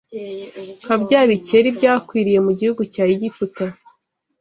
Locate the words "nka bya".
0.83-1.21